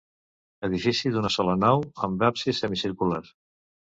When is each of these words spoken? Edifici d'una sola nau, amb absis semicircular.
Edifici 0.67 1.09
d'una 1.15 1.31
sola 1.35 1.53
nau, 1.65 1.83
amb 2.07 2.25
absis 2.29 2.61
semicircular. 2.65 3.23